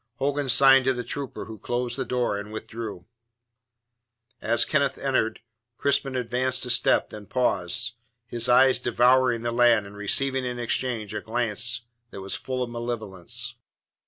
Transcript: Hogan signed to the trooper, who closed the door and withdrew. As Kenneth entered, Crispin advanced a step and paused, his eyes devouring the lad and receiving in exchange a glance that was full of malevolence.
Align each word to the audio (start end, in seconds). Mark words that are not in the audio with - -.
Hogan 0.15 0.49
signed 0.49 0.85
to 0.85 0.93
the 0.93 1.03
trooper, 1.03 1.45
who 1.45 1.59
closed 1.59 1.95
the 1.95 2.05
door 2.05 2.35
and 2.39 2.51
withdrew. 2.51 3.05
As 4.41 4.65
Kenneth 4.65 4.97
entered, 4.97 5.41
Crispin 5.77 6.15
advanced 6.15 6.65
a 6.65 6.71
step 6.71 7.13
and 7.13 7.29
paused, 7.29 7.97
his 8.25 8.49
eyes 8.49 8.79
devouring 8.79 9.43
the 9.43 9.51
lad 9.51 9.85
and 9.85 9.95
receiving 9.95 10.43
in 10.43 10.57
exchange 10.57 11.13
a 11.13 11.21
glance 11.21 11.81
that 12.09 12.19
was 12.21 12.33
full 12.33 12.63
of 12.63 12.71
malevolence. 12.71 13.53